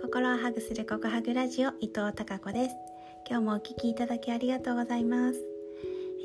[0.00, 2.76] 心をハグするココハグラジオ伊藤孝子です。
[3.28, 5.40] 今日もお聞きいただきありがとうございます。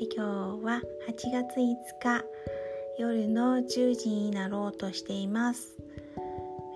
[0.00, 2.24] え今日は8月5日
[2.98, 5.76] 夜の10時になろうとしています。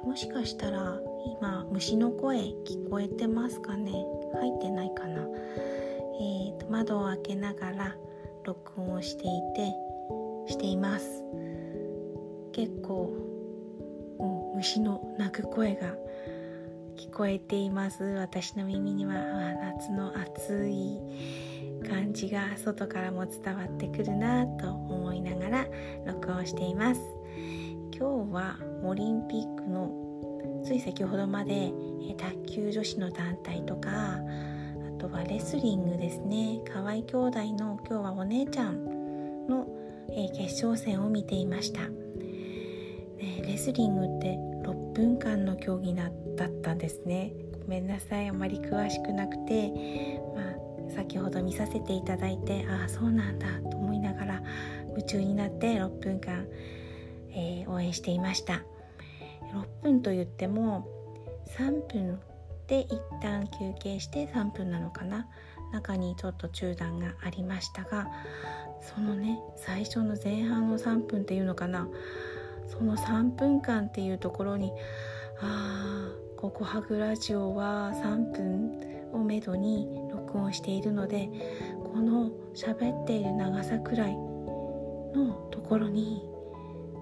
[0.05, 0.99] もしかしたら
[1.41, 3.93] 今虫の声聞こえてますかね？
[4.35, 5.21] 入ってないかな？
[5.23, 7.97] えーと、窓を開けながら
[8.45, 9.73] 録音をしていて
[10.53, 11.23] しています。
[12.53, 13.13] 結構、
[14.19, 15.95] うん、虫の鳴く声が
[17.17, 18.05] こえています。
[18.05, 21.01] 私の耳には夏の暑い
[21.89, 25.67] 感じが外からも伝わってくるなと思いながら
[26.05, 27.01] 録音しています。
[27.99, 29.91] 今日はオリンピックの
[30.63, 31.73] つい先ほどまで
[32.19, 34.21] 卓球女子の団体とかあ
[34.99, 36.61] とはレスリングですね。
[36.71, 39.67] 河合兄弟の今日はお姉ちゃんの
[40.35, 44.37] 決勝戦を見ていました、ね、レスリングって
[44.69, 47.33] 6分間の競技だっだったんですね。
[47.63, 48.29] ごめんなさい。
[48.29, 49.71] あまり詳しくなくて、
[50.35, 54.43] まあ、先ほど見させていただいてああそうなんだと思いながら
[54.91, 56.47] 夢中になって6分間、
[57.31, 58.63] えー、応援していました。
[59.53, 60.87] 6分と言っても
[61.59, 62.21] 3分
[62.67, 65.27] で一旦休憩して3分なのかな。
[65.73, 68.09] 中にちょっと中断がありましたが
[68.81, 71.89] そのね最初の前半の3分っていうのかな。
[72.69, 74.73] その3分間っていうところに
[75.41, 76.06] ああ
[76.37, 81.31] ここハグラジオは3分をめどに録音しているので
[81.83, 86.23] この喋っている長さくらいのところに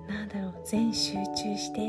[0.08, 1.80] 何だろう全集中して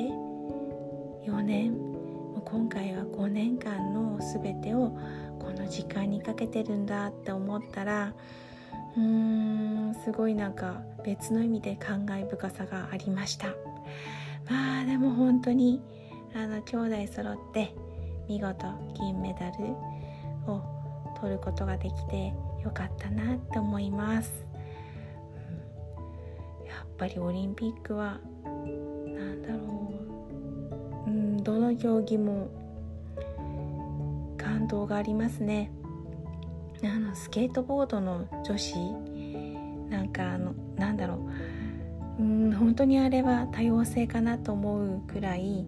[1.29, 4.97] 4年もう今回は5年間の全てを
[5.39, 8.15] この時間にかけてるんだって思ったら
[8.97, 13.49] うーんすごいなんか別の意味で感慨深さがありました。
[14.49, 15.81] まあでも本当に
[16.35, 17.73] あの兄弟揃って
[18.27, 19.67] 見事銀メダル
[20.51, 20.61] を
[21.17, 24.33] 取ることができてよかったなって思います、
[26.61, 29.55] うん、やっぱりオリンピックは何だろ
[31.07, 32.49] う、うん、どの競技も
[34.37, 35.71] 感動がありますね。
[36.83, 38.75] あのスケートボードの女子
[39.89, 41.15] なんかあのなんだろ
[42.19, 42.21] う。
[42.21, 45.67] うん本当にあれは多様性かなと思うくらい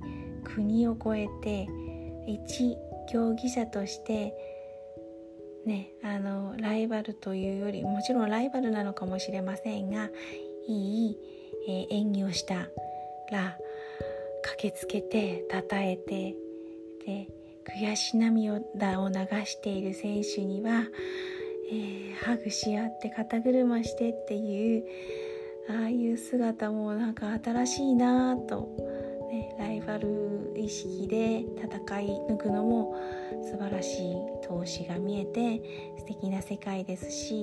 [0.55, 1.67] 国を越えて
[2.25, 2.77] 一
[3.11, 4.33] 競技者として
[5.65, 10.09] ねあのライバルというよりもちろんライバルなのかもしれませんが
[10.67, 11.17] いい、
[11.67, 12.67] えー、演技をした
[13.31, 13.57] ら
[14.43, 16.35] 駆けつけてたたえて
[17.05, 17.27] で
[17.79, 19.15] 悔し涙を流
[19.45, 20.85] している選手には、
[21.69, 24.85] えー、ハグし合って肩車してっていう
[25.69, 28.69] ああいう姿もなんか新しいなと、
[29.87, 32.95] ね、ライバル意識で戦い抜くのも
[33.43, 34.15] 素晴らしい
[34.47, 35.61] 闘志が見えて
[35.97, 37.41] 素敵な世界ですし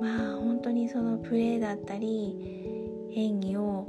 [0.00, 2.36] まあ本当にそのプレーだったり
[3.14, 3.84] 演技を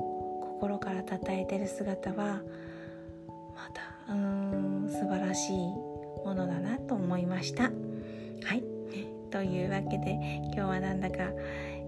[0.60, 2.42] 心から称えてる姿は
[3.56, 3.70] ま
[4.08, 5.58] たうん素晴らしい
[6.26, 7.64] ものだなと思いました。
[7.64, 7.70] は
[8.56, 8.64] い。
[9.32, 11.18] というわけで今日はなんだか、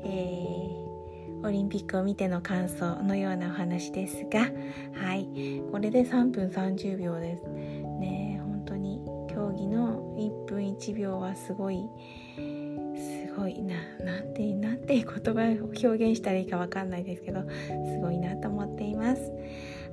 [0.03, 0.92] えー、
[1.43, 4.49] オリンピックを見ての感想のようなお話ですが
[4.93, 7.47] はいこれで3分30秒です
[7.99, 11.85] ね本当に競技の1分1秒はすごい
[12.95, 19.21] すごいななんてなんていう言葉を表現したらいいかわかんないですけどすごいなと思っています。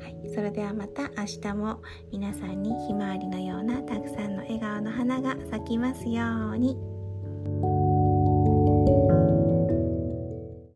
[0.01, 7.90] はい、それではまた明日も皆さんにひまわりのようなたくさんの笑顔の花が咲きますように。